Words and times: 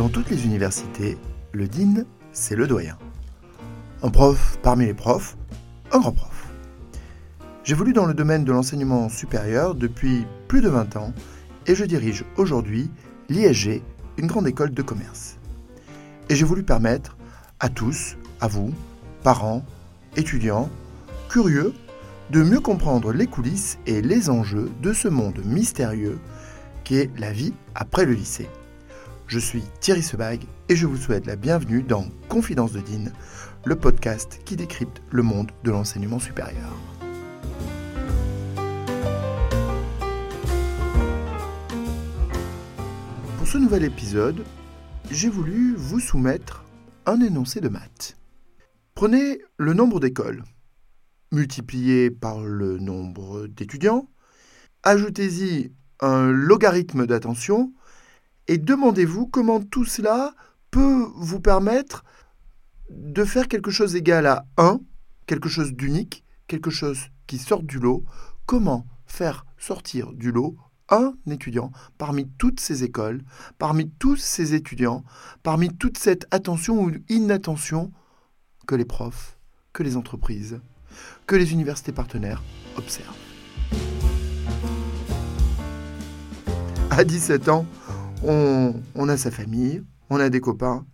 Dans 0.00 0.08
toutes 0.08 0.30
les 0.30 0.46
universités, 0.46 1.18
le 1.52 1.68
dean, 1.68 2.04
c'est 2.32 2.56
le 2.56 2.66
doyen. 2.66 2.96
Un 4.02 4.08
prof 4.08 4.58
parmi 4.62 4.86
les 4.86 4.94
profs, 4.94 5.36
un 5.92 5.98
grand 5.98 6.12
prof. 6.12 6.48
J'évolue 7.64 7.92
dans 7.92 8.06
le 8.06 8.14
domaine 8.14 8.44
de 8.44 8.50
l'enseignement 8.50 9.10
supérieur 9.10 9.74
depuis 9.74 10.24
plus 10.48 10.62
de 10.62 10.70
20 10.70 10.96
ans 10.96 11.12
et 11.66 11.74
je 11.74 11.84
dirige 11.84 12.24
aujourd'hui 12.38 12.90
l'ISG, 13.28 13.82
une 14.16 14.26
grande 14.26 14.48
école 14.48 14.72
de 14.72 14.80
commerce. 14.80 15.36
Et 16.30 16.34
j'ai 16.34 16.46
voulu 16.46 16.62
permettre 16.62 17.18
à 17.58 17.68
tous, 17.68 18.16
à 18.40 18.48
vous, 18.48 18.72
parents, 19.22 19.66
étudiants, 20.16 20.70
curieux, 21.28 21.74
de 22.30 22.42
mieux 22.42 22.60
comprendre 22.60 23.12
les 23.12 23.26
coulisses 23.26 23.76
et 23.84 24.00
les 24.00 24.30
enjeux 24.30 24.70
de 24.80 24.94
ce 24.94 25.08
monde 25.08 25.42
mystérieux 25.44 26.18
qui 26.84 26.96
est 26.96 27.10
la 27.18 27.32
vie 27.32 27.52
après 27.74 28.06
le 28.06 28.14
lycée. 28.14 28.48
Je 29.30 29.38
suis 29.38 29.62
Thierry 29.78 30.02
Sebag 30.02 30.40
et 30.68 30.74
je 30.74 30.88
vous 30.88 30.96
souhaite 30.96 31.24
la 31.24 31.36
bienvenue 31.36 31.84
dans 31.84 32.04
Confidence 32.28 32.72
de 32.72 32.80
Dean, 32.80 33.12
le 33.64 33.76
podcast 33.76 34.40
qui 34.44 34.56
décrypte 34.56 35.02
le 35.12 35.22
monde 35.22 35.52
de 35.62 35.70
l'enseignement 35.70 36.18
supérieur. 36.18 36.74
Pour 43.38 43.46
ce 43.46 43.58
nouvel 43.58 43.84
épisode, 43.84 44.44
j'ai 45.12 45.28
voulu 45.28 45.76
vous 45.76 46.00
soumettre 46.00 46.64
un 47.06 47.20
énoncé 47.20 47.60
de 47.60 47.68
maths. 47.68 48.16
Prenez 48.96 49.40
le 49.58 49.74
nombre 49.74 50.00
d'écoles, 50.00 50.42
multiplié 51.30 52.10
par 52.10 52.40
le 52.40 52.78
nombre 52.78 53.46
d'étudiants, 53.46 54.08
ajoutez-y 54.82 55.70
un 56.00 56.32
logarithme 56.32 57.06
d'attention 57.06 57.72
et 58.50 58.58
demandez-vous 58.58 59.28
comment 59.28 59.60
tout 59.60 59.84
cela 59.84 60.34
peut 60.72 61.06
vous 61.14 61.38
permettre 61.38 62.04
de 62.90 63.24
faire 63.24 63.46
quelque 63.46 63.70
chose 63.70 63.94
égal 63.94 64.26
à 64.26 64.44
1, 64.56 64.80
quelque 65.26 65.48
chose 65.48 65.72
d'unique, 65.72 66.24
quelque 66.48 66.68
chose 66.68 67.10
qui 67.28 67.38
sort 67.38 67.62
du 67.62 67.78
lot. 67.78 68.04
Comment 68.46 68.88
faire 69.06 69.46
sortir 69.56 70.12
du 70.12 70.32
lot 70.32 70.56
un 70.88 71.14
étudiant 71.30 71.70
parmi 71.96 72.28
toutes 72.38 72.58
ces 72.58 72.82
écoles, 72.82 73.22
parmi 73.56 73.88
tous 73.88 74.16
ces 74.16 74.52
étudiants, 74.52 75.04
parmi 75.44 75.68
toute 75.68 75.96
cette 75.96 76.26
attention 76.32 76.82
ou 76.82 76.90
inattention 77.08 77.92
que 78.66 78.74
les 78.74 78.84
profs, 78.84 79.38
que 79.72 79.84
les 79.84 79.96
entreprises, 79.96 80.60
que 81.28 81.36
les 81.36 81.52
universités 81.52 81.92
partenaires 81.92 82.42
observent. 82.76 83.14
À 86.90 87.04
17 87.04 87.48
ans, 87.48 87.66
on, 88.24 89.08
a 89.08 89.16
sa 89.16 89.30
famille, 89.30 89.82
on 90.10 90.20
a 90.20 90.30
des 90.30 90.40
copains. 90.40 90.86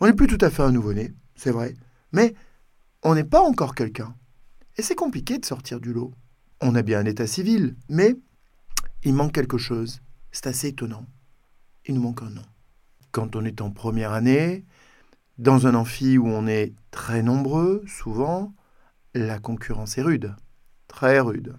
On 0.00 0.06
n'est 0.06 0.12
plus 0.12 0.26
tout 0.26 0.38
à 0.40 0.50
fait 0.50 0.62
un 0.62 0.72
nouveau-né, 0.72 1.12
c'est 1.34 1.50
vrai. 1.50 1.74
Mais 2.12 2.34
on 3.02 3.14
n'est 3.14 3.24
pas 3.24 3.42
encore 3.42 3.74
quelqu'un. 3.74 4.14
Et 4.76 4.82
c'est 4.82 4.94
compliqué 4.94 5.38
de 5.38 5.44
sortir 5.44 5.80
du 5.80 5.92
lot. 5.92 6.12
On 6.60 6.74
a 6.74 6.82
bien 6.82 7.00
un 7.00 7.04
état 7.04 7.26
civil, 7.26 7.76
mais 7.88 8.16
il 9.02 9.14
manque 9.14 9.32
quelque 9.32 9.58
chose. 9.58 10.00
C'est 10.32 10.46
assez 10.46 10.68
étonnant. 10.68 11.06
Il 11.86 11.94
nous 11.94 12.02
manque 12.02 12.22
un 12.22 12.30
nom. 12.30 12.42
Quand 13.12 13.36
on 13.36 13.44
est 13.44 13.60
en 13.60 13.70
première 13.70 14.12
année, 14.12 14.64
dans 15.38 15.66
un 15.66 15.74
amphi 15.74 16.18
où 16.18 16.26
on 16.26 16.46
est 16.46 16.74
très 16.90 17.22
nombreux, 17.22 17.84
souvent, 17.86 18.54
la 19.14 19.38
concurrence 19.38 19.98
est 19.98 20.02
rude. 20.02 20.34
Très 20.88 21.20
rude. 21.20 21.56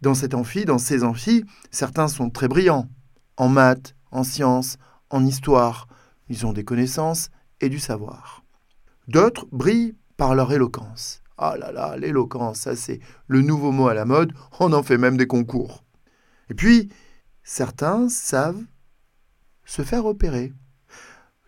Dans 0.00 0.14
cet 0.14 0.34
amphi, 0.34 0.64
dans 0.64 0.78
ces 0.78 1.04
amphis, 1.04 1.44
certains 1.70 2.08
sont 2.08 2.30
très 2.30 2.48
brillants. 2.48 2.88
En 3.36 3.48
maths, 3.48 3.94
en 4.12 4.22
sciences, 4.22 4.78
en 5.10 5.26
histoire. 5.26 5.88
Ils 6.28 6.46
ont 6.46 6.52
des 6.52 6.64
connaissances 6.64 7.30
et 7.60 7.68
du 7.68 7.78
savoir. 7.78 8.44
D'autres 9.08 9.46
brillent 9.50 9.96
par 10.16 10.34
leur 10.34 10.52
éloquence. 10.52 11.22
Ah 11.38 11.56
là 11.58 11.72
là, 11.72 11.96
l'éloquence, 11.96 12.60
ça 12.60 12.76
c'est 12.76 13.00
le 13.26 13.40
nouveau 13.40 13.72
mot 13.72 13.88
à 13.88 13.94
la 13.94 14.04
mode, 14.04 14.32
on 14.60 14.72
en 14.72 14.82
fait 14.82 14.98
même 14.98 15.16
des 15.16 15.26
concours. 15.26 15.82
Et 16.50 16.54
puis, 16.54 16.90
certains 17.42 18.08
savent 18.08 18.62
se 19.64 19.82
faire 19.82 20.06
opérer, 20.06 20.52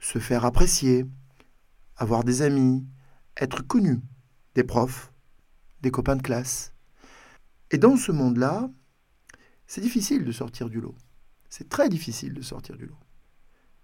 se 0.00 0.18
faire 0.18 0.44
apprécier, 0.44 1.06
avoir 1.96 2.24
des 2.24 2.42
amis, 2.42 2.84
être 3.36 3.62
connus, 3.62 4.00
des 4.54 4.64
profs, 4.64 5.12
des 5.82 5.90
copains 5.90 6.16
de 6.16 6.22
classe. 6.22 6.72
Et 7.70 7.78
dans 7.78 7.96
ce 7.96 8.12
monde-là, 8.12 8.70
c'est 9.66 9.80
difficile 9.80 10.24
de 10.24 10.32
sortir 10.32 10.68
du 10.68 10.80
lot. 10.80 10.94
C'est 11.56 11.68
très 11.68 11.88
difficile 11.88 12.34
de 12.34 12.42
sortir 12.42 12.76
du 12.76 12.84
lot. 12.86 12.98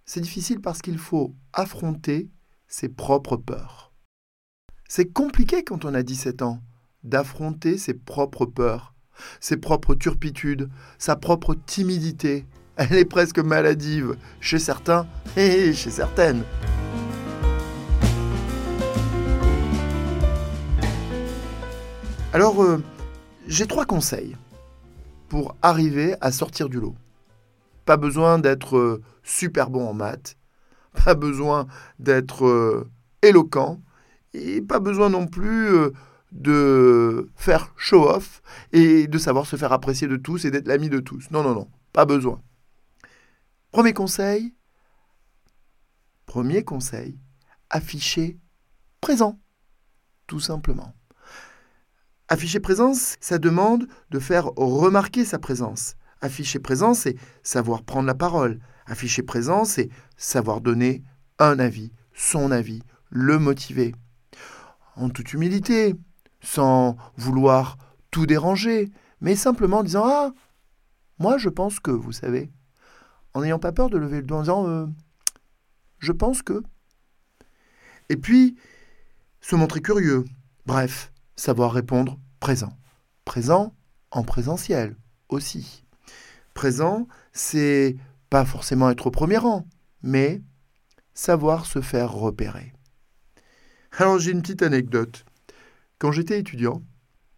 C'est 0.04 0.20
difficile 0.20 0.60
parce 0.60 0.82
qu'il 0.82 0.98
faut 0.98 1.36
affronter 1.52 2.28
ses 2.66 2.88
propres 2.88 3.36
peurs. 3.36 3.92
C'est 4.88 5.12
compliqué 5.12 5.62
quand 5.62 5.84
on 5.84 5.94
a 5.94 6.02
17 6.02 6.42
ans 6.42 6.60
d'affronter 7.04 7.78
ses 7.78 7.94
propres 7.94 8.44
peurs, 8.44 8.96
ses 9.38 9.56
propres 9.56 9.94
turpitudes, 9.94 10.68
sa 10.98 11.14
propre 11.14 11.54
timidité. 11.54 12.44
Elle 12.74 12.94
est 12.94 13.04
presque 13.04 13.38
maladive 13.38 14.16
chez 14.40 14.58
certains 14.58 15.06
et 15.36 15.72
chez 15.72 15.90
certaines. 15.90 16.42
Alors, 22.32 22.64
euh, 22.64 22.82
j'ai 23.46 23.68
trois 23.68 23.86
conseils 23.86 24.36
pour 25.28 25.54
arriver 25.62 26.16
à 26.20 26.32
sortir 26.32 26.68
du 26.68 26.80
lot. 26.80 26.96
Pas 27.90 27.96
besoin 27.96 28.38
d'être 28.38 28.76
euh, 28.76 29.02
super 29.24 29.68
bon 29.68 29.84
en 29.88 29.94
maths, 29.94 30.36
pas 31.04 31.14
besoin 31.14 31.66
d'être 31.98 32.46
euh, 32.46 32.88
éloquent, 33.20 33.82
et 34.32 34.62
pas 34.62 34.78
besoin 34.78 35.10
non 35.10 35.26
plus 35.26 35.74
euh, 35.74 35.90
de 36.30 37.28
faire 37.34 37.74
show-off 37.76 38.42
et 38.70 39.08
de 39.08 39.18
savoir 39.18 39.44
se 39.44 39.56
faire 39.56 39.72
apprécier 39.72 40.06
de 40.06 40.14
tous 40.14 40.44
et 40.44 40.52
d'être 40.52 40.68
l'ami 40.68 40.88
de 40.88 41.00
tous. 41.00 41.32
Non, 41.32 41.42
non, 41.42 41.52
non, 41.52 41.68
pas 41.92 42.04
besoin. 42.04 42.40
Premier 43.72 43.92
conseil, 43.92 44.54
premier 46.26 46.62
conseil, 46.62 47.18
afficher 47.70 48.38
présent, 49.00 49.40
tout 50.28 50.38
simplement. 50.38 50.94
Afficher 52.28 52.60
présence, 52.60 53.16
ça 53.20 53.38
demande 53.38 53.88
de 54.10 54.20
faire 54.20 54.44
remarquer 54.54 55.24
sa 55.24 55.40
présence. 55.40 55.96
Afficher 56.20 56.58
présence, 56.58 57.00
c'est 57.00 57.16
savoir 57.42 57.82
prendre 57.82 58.06
la 58.06 58.14
parole. 58.14 58.60
Afficher 58.86 59.22
présence, 59.22 59.70
c'est 59.70 59.88
savoir 60.16 60.60
donner 60.60 61.02
un 61.38 61.58
avis, 61.58 61.92
son 62.12 62.50
avis, 62.50 62.82
le 63.08 63.38
motiver. 63.38 63.94
En 64.96 65.08
toute 65.08 65.32
humilité, 65.32 65.94
sans 66.42 66.96
vouloir 67.16 67.78
tout 68.10 68.26
déranger, 68.26 68.90
mais 69.20 69.34
simplement 69.34 69.78
en 69.78 69.82
disant 69.82 70.04
Ah, 70.04 70.32
moi 71.18 71.38
je 71.38 71.48
pense 71.48 71.80
que, 71.80 71.90
vous 71.90 72.12
savez. 72.12 72.50
En 73.32 73.42
n'ayant 73.42 73.58
pas 73.58 73.72
peur 73.72 73.88
de 73.88 73.96
lever 73.96 74.18
le 74.18 74.26
doigt 74.26 74.38
en 74.38 74.42
disant 74.42 74.68
euh, 74.68 74.86
Je 75.98 76.12
pense 76.12 76.42
que. 76.42 76.62
Et 78.10 78.16
puis, 78.16 78.56
se 79.40 79.56
montrer 79.56 79.80
curieux. 79.80 80.24
Bref, 80.66 81.12
savoir 81.36 81.72
répondre 81.72 82.18
présent. 82.40 82.76
Présent 83.24 83.74
en 84.10 84.24
présentiel 84.24 84.96
aussi 85.28 85.84
présent, 86.54 87.06
c'est 87.32 87.96
pas 88.28 88.44
forcément 88.44 88.90
être 88.90 89.06
au 89.06 89.10
premier 89.10 89.36
rang, 89.36 89.66
mais 90.02 90.42
savoir 91.14 91.66
se 91.66 91.80
faire 91.80 92.12
repérer. 92.12 92.72
Alors 93.98 94.18
j'ai 94.18 94.30
une 94.30 94.42
petite 94.42 94.62
anecdote. 94.62 95.24
Quand 95.98 96.12
j'étais 96.12 96.38
étudiant, 96.38 96.82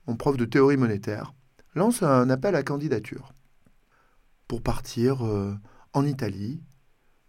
mon 0.06 0.16
prof 0.16 0.36
de 0.36 0.44
théorie 0.44 0.76
monétaire 0.76 1.34
lance 1.74 2.02
un 2.02 2.28
appel 2.30 2.54
à 2.54 2.62
candidature 2.62 3.32
pour 4.46 4.62
partir 4.62 5.24
euh, 5.24 5.56
en 5.94 6.04
Italie, 6.04 6.62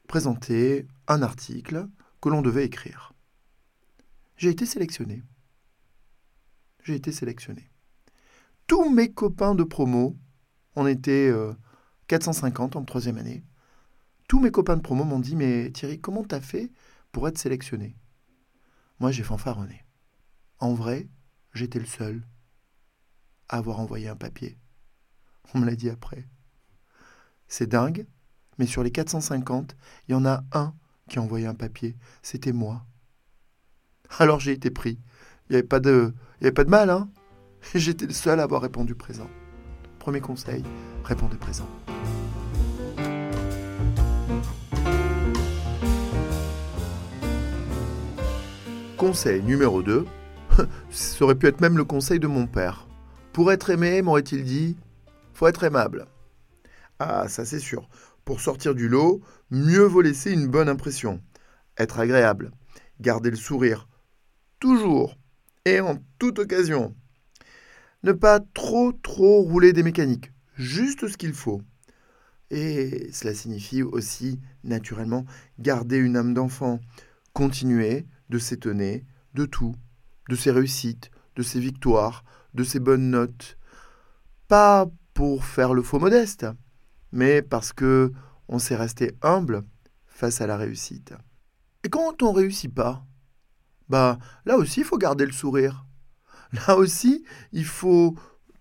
présenter 0.08 0.86
un 1.08 1.22
article 1.22 1.88
que 2.22 2.30
l'on 2.30 2.42
devait 2.42 2.66
écrire. 2.66 3.14
J'ai 4.36 4.50
été 4.50 4.66
sélectionné. 4.66 5.24
J'ai 6.84 6.96
été 6.96 7.14
sélectionné. 7.14 7.70
Tous 8.68 8.90
mes 8.90 9.12
copains 9.12 9.56
de 9.56 9.64
promo, 9.64 10.18
on 10.76 10.86
était 10.86 11.30
euh, 11.30 11.54
450 12.14 12.76
en 12.76 12.84
troisième 12.84 13.18
année. 13.18 13.44
Tous 14.28 14.40
mes 14.40 14.52
copains 14.52 14.78
de 14.78 14.84
promo 14.84 15.04
m'ont 15.04 15.20
dit 15.20 15.36
Mais 15.36 15.72
Thierry, 15.72 16.00
comment 16.00 16.24
t'as 16.24 16.42
fait 16.42 16.72
pour 17.12 17.28
être 17.28 17.40
sélectionné? 17.40 17.98
Moi, 19.00 19.12
j'ai 19.12 19.24
fanfaronné. 19.24 19.84
En 20.60 20.76
vrai, 20.76 21.08
j'étais 21.56 21.80
le 21.80 21.88
seul 21.88 22.22
à 23.50 23.58
avoir 23.58 23.80
envoyé 23.80 24.10
un 24.10 24.16
papier. 24.16 24.60
On 25.56 25.60
me 25.60 25.66
l'a 25.66 25.76
dit 25.76 25.90
après. 25.90 26.28
C'est 27.48 27.66
dingue, 27.66 28.06
mais 28.60 28.68
sur 28.68 28.84
les 28.84 28.92
450, 28.92 29.76
il 30.08 30.12
y 30.12 30.16
en 30.16 30.28
a 30.28 30.44
un 30.52 30.76
qui 31.10 31.18
a 31.18 31.22
envoyé 31.24 31.48
un 31.48 31.56
papier. 31.56 31.98
C'était 32.22 32.54
moi. 32.54 32.86
Alors 34.20 34.40
j'ai 34.40 34.52
été 34.52 34.70
pris. 34.70 35.00
Il 35.50 35.54
n'y 35.54 35.56
avait, 35.56 35.68
pas 35.68 35.80
de, 35.80 36.14
avait 36.42 36.52
pas 36.52 36.64
de 36.64 36.70
mal, 36.70 36.92
hein? 36.92 37.10
J'étais 37.74 38.06
le 38.06 38.14
seul 38.14 38.40
à 38.40 38.44
avoir 38.44 38.62
répondu 38.62 38.94
présent. 38.94 39.30
Premier 39.98 40.22
conseil, 40.22 40.64
répondez 41.04 41.38
présent. 41.38 41.68
Conseil 49.06 49.44
numéro 49.44 49.84
2, 49.84 50.06
ça 50.90 51.22
aurait 51.26 51.36
pu 51.36 51.48
être 51.48 51.60
même 51.60 51.76
le 51.76 51.84
conseil 51.84 52.22
de 52.22 52.28
mon 52.28 52.48
père. 52.48 52.88
Pour 53.34 53.52
être 53.52 53.70
aimé, 53.70 54.02
m'aurait-il 54.02 54.46
dit, 54.46 54.78
faut 55.34 55.48
être 55.48 55.66
aimable. 55.66 56.08
Ah, 57.00 57.28
ça 57.28 57.44
c'est 57.44 57.60
sûr. 57.60 57.90
Pour 58.24 58.40
sortir 58.40 58.74
du 58.74 58.88
lot, 58.88 59.20
mieux 59.52 59.84
vaut 59.84 60.00
laisser 60.00 60.32
une 60.32 60.48
bonne 60.48 60.70
impression. 60.70 61.22
Être 61.78 62.00
agréable. 62.00 62.52
Garder 63.02 63.30
le 63.30 63.36
sourire. 63.36 63.90
Toujours. 64.62 65.18
Et 65.66 65.82
en 65.82 65.98
toute 66.18 66.40
occasion. 66.40 66.96
Ne 68.04 68.14
pas 68.14 68.40
trop 68.40 68.94
trop 68.94 69.42
rouler 69.42 69.74
des 69.74 69.84
mécaniques. 69.84 70.32
Juste 70.56 71.10
ce 71.10 71.18
qu'il 71.18 71.34
faut. 71.34 71.62
Et 72.52 73.10
cela 73.12 73.34
signifie 73.34 73.84
aussi, 73.84 74.40
naturellement, 74.64 75.26
garder 75.60 75.98
une 75.98 76.16
âme 76.16 76.34
d'enfant. 76.34 76.80
Continuer 77.34 78.06
de 78.34 78.40
s'étonner 78.40 79.06
de 79.36 79.46
tout, 79.46 79.76
de 80.28 80.36
ses 80.36 80.50
réussites, 80.50 81.12
de 81.36 81.44
ses 81.44 81.60
victoires, 81.60 82.24
de 82.56 82.64
ses 82.64 82.80
bonnes 82.80 83.12
notes. 83.12 83.60
Pas 84.48 84.88
pour 85.14 85.46
faire 85.46 85.76
le 85.76 85.84
faux 85.84 86.00
modeste, 86.00 86.48
mais 87.12 87.44
parce 87.44 87.74
que 87.74 88.12
on 88.48 88.58
s'est 88.58 88.76
resté 88.76 89.16
humble 89.22 89.64
face 90.08 90.42
à 90.42 90.48
la 90.48 90.58
réussite. 90.58 91.14
Et 91.84 91.90
quand 91.90 92.24
on 92.24 92.32
réussit 92.32 92.74
pas, 92.74 93.06
bah 93.88 94.18
là 94.46 94.58
aussi 94.58 94.80
il 94.80 94.86
faut 94.86 94.98
garder 94.98 95.28
le 95.28 95.32
sourire. 95.32 95.86
Là 96.68 96.78
aussi, 96.78 97.24
il 97.52 97.66
faut 97.66 98.16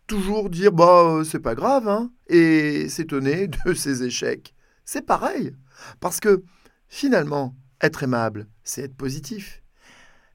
toujours 0.07 0.51
dire 0.51 0.73
bah 0.73 1.05
euh, 1.05 1.25
c'est 1.25 1.41
pas 1.41 1.55
grave 1.55 1.89
hein, 1.89 2.13
et 2.27 2.91
s'étonner 2.91 3.49
de 3.67 3.73
ses 3.73 4.03
échecs. 4.03 4.55
C'est 4.85 5.07
pareil 5.07 5.55
parce 6.01 6.21
que 6.21 6.45
finalement 6.89 7.57
être 7.81 8.03
aimable, 8.03 8.49
c'est 8.65 8.83
être 8.83 8.97
positif. 8.97 9.62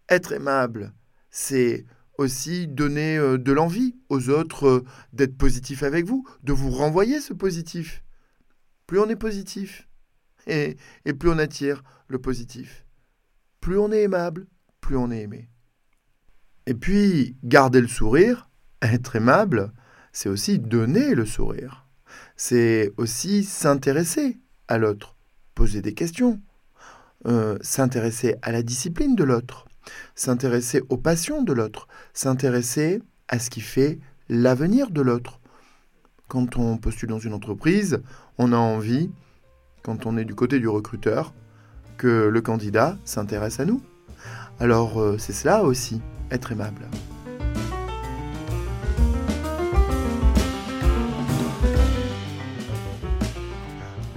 Être 0.10 0.32
aimable, 0.32 0.94
c'est 1.30 1.86
aussi 2.18 2.68
donner 2.68 3.18
euh, 3.18 3.38
de 3.38 3.52
l'envie 3.52 3.96
aux 4.10 4.30
autres 4.30 4.68
euh, 4.68 4.86
d'être 5.14 5.38
positifs 5.38 5.84
avec 5.84 6.06
vous, 6.06 6.28
de 6.44 6.54
vous 6.54 6.72
renvoyer 6.72 7.22
ce 7.22 7.34
positif. 7.34 8.04
Plus 8.88 9.00
on 9.00 9.10
est 9.10 9.16
positif 9.16 9.88
et, 10.48 10.78
plus 11.20 11.30
on 11.30 11.38
attire 11.38 11.84
le 12.08 12.20
positif. 12.20 12.86
Plus 13.62 13.78
on 13.78 13.92
est 13.92 14.04
aimable, 14.04 14.48
plus 14.82 14.98
on 14.98 15.12
est 15.12 15.22
aimé. 15.22 15.50
Et 16.66 16.74
puis, 16.74 17.38
garder 17.44 17.82
le 17.82 17.88
sourire, 17.88 18.50
être 18.82 19.16
aimable, 19.16 19.74
c'est 20.12 20.30
aussi 20.30 20.60
donner 20.60 21.16
le 21.16 21.26
sourire. 21.26 21.88
C'est 22.36 22.94
aussi 22.98 23.44
s'intéresser 23.44 24.40
à 24.68 24.78
l'autre, 24.78 25.18
poser 25.54 25.82
des 25.82 25.94
questions, 25.94 26.42
euh, 27.26 27.58
s'intéresser 27.62 28.36
à 28.42 28.52
la 28.52 28.64
discipline 28.64 29.16
de 29.16 29.24
l'autre, 29.24 29.67
s'intéresser 30.16 30.84
aux 30.90 30.98
passions 30.98 31.44
de 31.44 31.54
l'autre, 31.54 31.88
s'intéresser 32.14 33.02
à 33.28 33.40
ce 33.40 33.50
qui 33.50 33.62
fait 33.62 34.00
l'avenir 34.30 34.90
de 34.90 35.02
l'autre. 35.02 35.40
Quand 36.28 36.58
on 36.58 36.78
postule 36.78 37.10
dans 37.10 37.20
une 37.20 37.34
entreprise, 37.34 38.02
on 38.38 38.52
a 38.52 38.58
envie, 38.58 39.10
quand 39.84 40.06
on 40.06 40.18
est 40.18 40.26
du 40.26 40.36
côté 40.36 40.60
du 40.60 40.68
recruteur, 40.68 41.34
que 41.98 42.28
le 42.28 42.42
candidat 42.42 42.98
s'intéresse 43.06 43.60
à 43.60 43.66
nous. 43.66 43.82
Alors 44.60 45.00
euh, 45.00 45.18
c'est 45.18 45.34
cela 45.34 45.64
aussi, 45.64 46.02
être 46.32 46.52
aimable. 46.52 46.88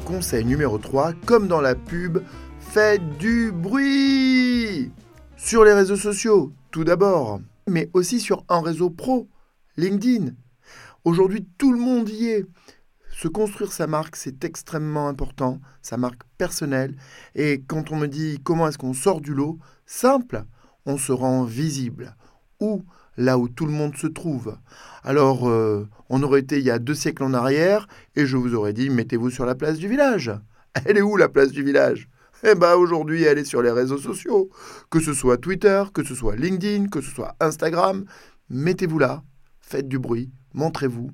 Conseil 0.04 0.44
numéro 0.44 0.76
3, 0.76 1.12
comme 1.24 1.46
dans 1.46 1.60
la 1.60 1.76
pub, 1.76 2.18
faites 2.58 3.16
du 3.18 3.52
bruit 3.52 4.90
sur 5.42 5.64
les 5.64 5.72
réseaux 5.72 5.96
sociaux, 5.96 6.52
tout 6.70 6.84
d'abord, 6.84 7.40
mais 7.66 7.88
aussi 7.94 8.20
sur 8.20 8.44
un 8.48 8.60
réseau 8.60 8.90
pro, 8.90 9.26
LinkedIn. 9.78 10.32
Aujourd'hui, 11.04 11.48
tout 11.56 11.72
le 11.72 11.78
monde 11.78 12.10
y 12.10 12.28
est. 12.28 12.46
Se 13.10 13.26
construire 13.26 13.72
sa 13.72 13.86
marque, 13.86 14.16
c'est 14.16 14.44
extrêmement 14.44 15.08
important, 15.08 15.58
sa 15.80 15.96
marque 15.96 16.22
personnelle. 16.36 16.94
Et 17.34 17.62
quand 17.66 17.90
on 17.90 17.96
me 17.96 18.06
dit 18.06 18.38
comment 18.44 18.68
est-ce 18.68 18.76
qu'on 18.76 18.92
sort 18.92 19.22
du 19.22 19.32
lot, 19.32 19.58
simple, 19.86 20.44
on 20.84 20.98
se 20.98 21.10
rend 21.10 21.44
visible. 21.44 22.14
Ou 22.60 22.84
là 23.16 23.38
où 23.38 23.48
tout 23.48 23.66
le 23.66 23.72
monde 23.72 23.96
se 23.96 24.06
trouve. 24.06 24.56
Alors, 25.02 25.48
euh, 25.48 25.88
on 26.10 26.22
aurait 26.22 26.40
été 26.40 26.58
il 26.58 26.64
y 26.64 26.70
a 26.70 26.78
deux 26.78 26.94
siècles 26.94 27.24
en 27.24 27.32
arrière, 27.32 27.88
et 28.14 28.26
je 28.26 28.36
vous 28.36 28.54
aurais 28.54 28.74
dit, 28.74 28.90
mettez-vous 28.90 29.30
sur 29.30 29.46
la 29.46 29.54
place 29.54 29.78
du 29.78 29.88
village. 29.88 30.32
Elle 30.84 30.98
est 30.98 31.02
où 31.02 31.16
la 31.16 31.30
place 31.30 31.50
du 31.50 31.64
village? 31.64 32.08
Eh 32.42 32.54
bien 32.54 32.74
aujourd'hui, 32.74 33.22
elle 33.22 33.44
sur 33.44 33.62
les 33.62 33.70
réseaux 33.70 33.98
sociaux. 33.98 34.50
Que 34.90 35.00
ce 35.00 35.12
soit 35.12 35.38
Twitter, 35.38 35.82
que 35.92 36.04
ce 36.04 36.14
soit 36.14 36.36
LinkedIn, 36.36 36.88
que 36.88 37.00
ce 37.00 37.10
soit 37.10 37.36
Instagram. 37.40 38.04
Mettez-vous 38.48 38.98
là, 38.98 39.22
faites 39.60 39.88
du 39.88 39.98
bruit, 39.98 40.30
montrez-vous, 40.54 41.10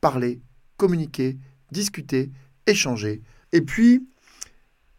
parlez, 0.00 0.40
communiquez, 0.76 1.38
discutez, 1.72 2.30
échangez. 2.66 3.22
Et 3.52 3.62
puis, 3.62 4.06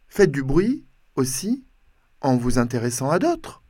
faites 0.08 0.30
du 0.30 0.42
bruit 0.42 0.84
aussi 1.16 1.64
en 2.20 2.36
vous 2.36 2.58
intéressant 2.58 3.10
à 3.10 3.18
d'autres. 3.18 3.62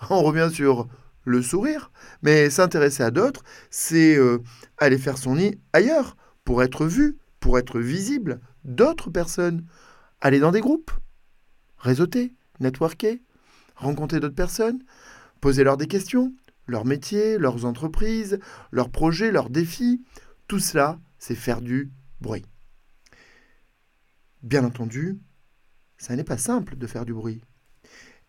On 0.10 0.22
revient 0.22 0.50
sur 0.52 0.88
le 1.24 1.42
sourire, 1.42 1.90
mais 2.22 2.48
s'intéresser 2.48 3.02
à 3.02 3.10
d'autres, 3.10 3.42
c'est 3.70 4.16
euh, 4.16 4.38
aller 4.78 4.98
faire 4.98 5.18
son 5.18 5.36
nid 5.36 5.60
ailleurs, 5.72 6.16
pour 6.44 6.62
être 6.62 6.86
vu, 6.86 7.18
pour 7.40 7.58
être 7.58 7.78
visible 7.78 8.40
d'autres 8.64 9.10
personnes. 9.10 9.66
Aller 10.20 10.40
dans 10.40 10.50
des 10.50 10.60
groupes, 10.60 10.90
réseauter, 11.78 12.34
networker, 12.60 13.20
rencontrer 13.76 14.20
d'autres 14.20 14.34
personnes, 14.34 14.82
poser 15.40 15.64
leur 15.64 15.76
des 15.76 15.86
questions, 15.86 16.34
leur 16.66 16.84
métier, 16.84 17.38
leurs 17.38 17.64
entreprises, 17.64 18.38
leurs 18.70 18.90
projets, 18.90 19.32
leurs 19.32 19.50
défis. 19.50 20.04
Tout 20.46 20.58
cela, 20.58 20.98
c'est 21.18 21.34
faire 21.34 21.60
du 21.60 21.90
bruit. 22.20 22.44
Bien 24.42 24.64
entendu, 24.64 25.18
ça 25.96 26.14
n'est 26.14 26.24
pas 26.24 26.38
simple 26.38 26.76
de 26.76 26.86
faire 26.86 27.04
du 27.04 27.14
bruit. 27.14 27.42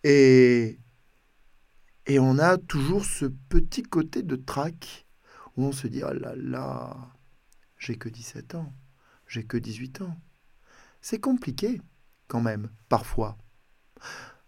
Et, 0.04 0.80
et 2.08 2.20
on 2.20 2.40
a 2.40 2.58
toujours 2.58 3.06
ce 3.06 3.26
petit 3.26 3.84
côté 3.84 4.24
de 4.24 4.36
trac 4.36 5.06
où 5.56 5.66
on 5.66 5.72
se 5.72 5.88
dit 5.88 6.02
Oh 6.04 6.14
là 6.14 6.34
là, 6.36 6.98
j'ai 7.78 7.98
que 7.98 8.10
17 8.10 8.56
ans, 8.56 8.74
j'ai 9.28 9.44
que 9.44 9.58
18 9.58 10.02
ans. 10.02 10.18
C'est 11.02 11.20
compliqué 11.20 11.82
quand 12.30 12.40
même, 12.40 12.70
parfois, 12.88 13.38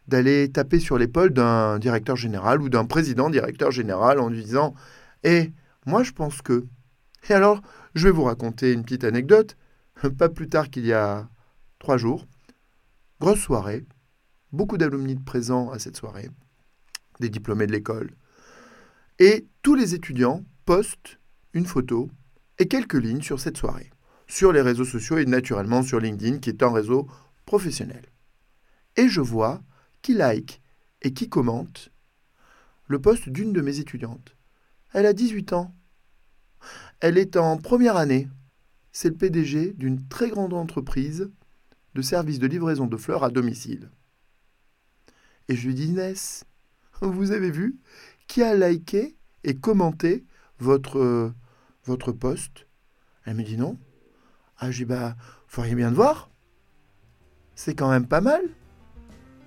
d'aller 0.08 0.50
taper 0.50 0.80
sur 0.80 0.98
l'épaule 0.98 1.32
d'un 1.32 1.80
directeur 1.80 2.16
général 2.16 2.62
ou 2.62 2.70
d'un 2.70 2.86
président 2.86 3.30
directeur 3.30 3.72
général 3.72 4.20
en 4.20 4.30
lui 4.30 4.44
disant 4.44 4.74
Eh, 5.24 5.52
moi 5.86 6.04
je 6.04 6.12
pense 6.12 6.42
que. 6.42 6.66
Et 7.30 7.34
alors, 7.34 7.62
je 7.94 8.08
vais 8.08 8.14
vous 8.14 8.24
raconter 8.24 8.72
une 8.72 8.84
petite 8.84 9.04
anecdote. 9.04 9.58
Pas 10.18 10.30
plus 10.30 10.48
tard 10.50 10.70
qu'il 10.70 10.86
y 10.86 10.94
a 10.94 11.30
trois 11.78 11.98
jours, 11.98 12.26
grosse 13.20 13.40
soirée, 13.40 13.86
beaucoup 14.52 14.78
d'alumni 14.78 15.16
présents 15.16 15.70
à 15.70 15.78
cette 15.78 15.98
soirée, 15.98 16.30
des 17.20 17.30
diplômés 17.30 17.68
de 17.68 17.72
l'école, 17.72 18.12
et 19.20 19.46
tous 19.62 19.76
les 19.76 19.94
étudiants 19.94 20.44
postent 20.66 21.20
une 21.54 21.66
photo 21.66 22.10
et 22.58 22.68
quelques 22.68 22.96
lignes 22.96 23.22
sur 23.22 23.40
cette 23.40 23.58
soirée, 23.58 23.92
sur 24.28 24.52
les 24.52 24.62
réseaux 24.62 24.86
sociaux 24.86 25.20
et 25.20 25.26
naturellement 25.26 25.84
sur 25.84 26.00
LinkedIn, 26.00 26.40
qui 26.40 26.50
est 26.50 26.64
un 26.64 26.72
réseau 26.72 27.08
Et 28.98 29.08
je 29.08 29.22
vois 29.22 29.62
qui 30.02 30.14
like 30.14 30.62
et 31.02 31.14
qui 31.14 31.30
commente 31.30 31.92
le 32.88 33.00
poste 33.00 33.30
d'une 33.30 33.54
de 33.54 33.62
mes 33.62 33.80
étudiantes. 33.80 34.36
Elle 34.94 35.06
a 35.06 35.14
18 35.14 35.54
ans. 35.54 35.74
Elle 37.00 37.18
est 37.18 37.38
en 37.38 37.58
première 37.58 37.98
année. 37.98 38.28
C'est 38.92 39.10
le 39.10 39.16
PDG 39.16 39.74
d'une 39.74 40.08
très 40.08 40.30
grande 40.30 40.54
entreprise 40.54 41.32
de 41.94 42.02
services 42.02 42.40
de 42.40 42.48
livraison 42.48 42.88
de 42.88 42.98
fleurs 42.98 43.24
à 43.24 43.30
domicile. 43.30 43.90
Et 45.48 45.56
je 45.56 45.68
lui 45.68 45.74
dis 45.74 45.88
Inès, 45.88 46.46
vous 47.02 47.32
avez 47.32 47.52
vu 47.52 47.80
qui 48.28 48.44
a 48.44 48.56
liké 48.56 49.18
et 49.44 49.58
commenté 49.58 50.26
votre, 50.60 51.00
euh, 51.00 51.34
votre 51.86 52.12
poste? 52.12 52.68
Elle 53.26 53.36
me 53.36 53.44
dit 53.44 53.58
non. 53.58 53.78
Ah, 54.58 54.72
je 54.72 54.80
dis 54.80 54.86
bah, 54.86 55.16
feriez 55.48 55.76
bien 55.76 55.92
de 55.92 55.96
voir. 55.96 56.31
C'est 57.64 57.76
quand 57.76 57.92
même 57.92 58.08
pas 58.08 58.22
mal. 58.22 58.42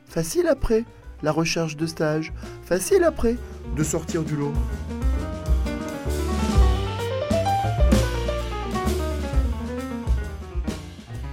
Facile 0.06 0.46
après, 0.46 0.84
la 1.24 1.32
recherche 1.32 1.76
de 1.76 1.84
stage. 1.84 2.32
Facile 2.62 3.02
après, 3.02 3.36
de 3.74 3.82
sortir 3.82 4.22
du 4.22 4.36
lot. 4.36 4.52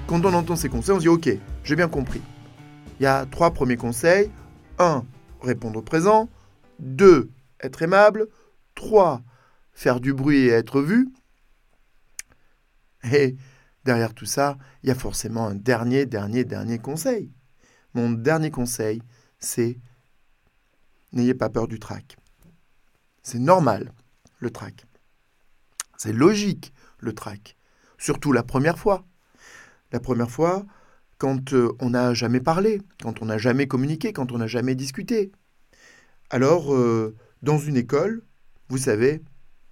Quand 0.07 0.25
on 0.25 0.33
entend 0.33 0.55
ces 0.55 0.69
conseils, 0.69 0.95
on 0.95 0.97
se 0.97 1.01
dit 1.01 1.07
Ok, 1.07 1.29
j'ai 1.63 1.75
bien 1.75 1.88
compris. 1.88 2.23
Il 3.00 3.03
y 3.03 3.05
a 3.05 3.27
trois 3.27 3.51
premiers 3.51 3.77
conseils. 3.77 4.31
1. 4.79 5.05
Répondre 5.43 5.77
au 5.77 5.83
présent. 5.83 6.29
2. 6.79 7.29
Être 7.61 7.83
aimable. 7.83 8.25
3. 8.73 9.21
Faire 9.71 10.00
du 10.00 10.15
bruit 10.15 10.47
et 10.47 10.50
être 10.50 10.81
vu. 10.81 11.09
Et 13.13 13.35
derrière 13.85 14.13
tout 14.13 14.25
ça, 14.25 14.57
il 14.83 14.89
y 14.89 14.91
a 14.91 14.95
forcément 14.95 15.47
un 15.47 15.55
dernier, 15.55 16.05
dernier, 16.05 16.43
dernier 16.43 16.79
conseil. 16.79 17.31
Mon 17.93 18.11
dernier 18.11 18.51
conseil, 18.51 19.01
c'est 19.39 19.79
N'ayez 21.13 21.33
pas 21.33 21.50
peur 21.50 21.67
du 21.67 21.77
trac. 21.77 22.15
C'est 23.21 23.39
normal, 23.39 23.91
le 24.39 24.50
trac. 24.50 24.85
C'est 25.97 26.13
logique, 26.13 26.73
le 27.00 27.13
trac. 27.13 27.57
Surtout 27.97 28.31
la 28.31 28.43
première 28.43 28.79
fois. 28.79 29.05
La 29.91 30.00
première 30.00 30.31
fois, 30.31 30.65
quand 31.17 31.53
euh, 31.53 31.75
on 31.79 31.89
n'a 31.89 32.13
jamais 32.13 32.39
parlé, 32.39 32.81
quand 33.01 33.21
on 33.21 33.25
n'a 33.25 33.38
jamais 33.38 33.67
communiqué, 33.67 34.13
quand 34.13 34.31
on 34.31 34.38
n'a 34.38 34.47
jamais 34.47 34.73
discuté. 34.73 35.31
Alors, 36.29 36.73
euh, 36.73 37.15
dans 37.41 37.57
une 37.57 37.75
école, 37.75 38.23
vous 38.69 38.77
savez, 38.77 39.21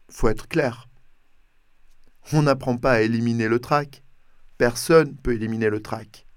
faut 0.09 0.27
être 0.27 0.49
clair. 0.49 0.88
On 2.31 2.43
n'apprend 2.43 2.77
pas 2.77 2.93
à 2.93 3.01
éliminer 3.01 3.47
le 3.47 3.59
trac. 3.59 4.03
Personne 4.57 5.15
peut 5.15 5.33
éliminer 5.33 5.69
le 5.69 5.81
trac. 5.81 6.27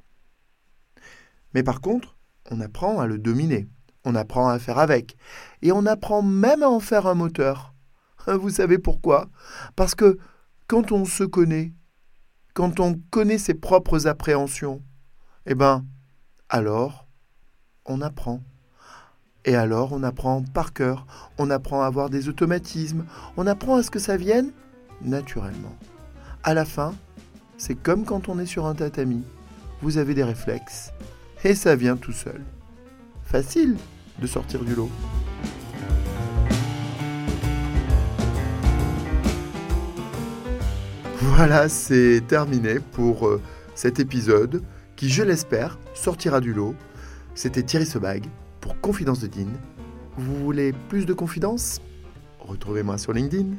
Mais 1.55 1.63
par 1.63 1.81
contre, 1.81 2.17
on 2.51 2.61
apprend 2.61 3.01
à 3.01 3.07
le 3.07 3.19
dominer. 3.19 3.69
On 4.05 4.15
apprend 4.15 4.49
à 4.49 4.59
faire 4.59 4.79
avec. 4.79 5.17
Et 5.61 5.71
on 5.71 5.87
apprend 5.87 6.23
même 6.23 6.63
à 6.63 6.69
en 6.69 6.81
faire 6.81 7.07
un 7.07 7.15
moteur. 7.15 7.75
Vous 8.27 8.51
savez 8.51 8.79
pourquoi? 8.79 9.29
Parce 9.77 9.95
que 9.95 10.19
quand 10.67 10.93
on 10.93 11.05
se 11.05 11.25
connaît, 11.25 11.73
quand 12.55 12.81
on 12.81 13.01
connaît 13.11 13.39
ses 13.39 13.55
propres 13.55 14.07
appréhensions, 14.07 14.83
eh 15.47 15.55
ben, 15.55 15.85
alors, 16.49 17.07
on 17.85 18.01
apprend. 18.01 18.41
Et 19.45 19.57
alors, 19.57 19.93
on 19.93 20.03
apprend 20.03 20.43
par 20.43 20.73
cœur, 20.73 21.07
on 21.37 21.51
apprend 21.51 21.83
à 21.83 21.87
avoir 21.87 22.11
des 22.11 22.29
automatismes, 22.29 23.05
on 23.37 23.47
apprend 23.47 23.77
à 23.77 23.83
ce 23.83 23.91
que 23.91 23.99
ça 23.99 24.17
vienne 24.17 24.53
naturellement. 25.05 25.77
À 26.43 26.55
la 26.55 26.65
fin, 26.65 26.95
c'est 27.57 27.75
comme 27.75 28.05
quand 28.05 28.29
on 28.29 28.39
est 28.39 28.47
sur 28.47 28.67
un 28.67 28.75
tatami. 28.75 29.23
Vous 29.81 29.99
avez 29.99 30.15
des 30.15 30.25
réflexes 30.25 30.93
et 31.45 31.55
ça 31.55 31.77
vient 31.77 31.97
tout 31.97 32.13
seul. 32.13 32.41
Facile 33.25 33.77
de 34.21 34.27
sortir 34.27 34.65
du 34.65 34.75
lot. 34.75 34.91
Voilà, 41.21 41.69
c'est 41.69 42.23
terminé 42.27 42.79
pour 42.79 43.27
euh, 43.27 43.41
cet 43.75 44.01
épisode 44.01 44.63
qui, 44.97 45.09
je 45.09 45.23
l'espère, 45.23 45.79
sortira 45.95 46.41
du 46.41 46.53
lot. 46.53 46.75
C'était 47.35 47.63
Thierry 47.63 47.87
Sebag 47.87 48.27
pour 48.61 48.81
Confidence 48.81 49.21
de 49.21 49.29
Dean. 49.29 49.49
Vous 50.17 50.37
voulez 50.45 50.73
plus 50.89 51.07
de 51.07 51.15
confidences 51.15 51.81
Retrouvez-moi 52.41 52.99
sur 52.99 53.13
LinkedIn. 53.13 53.57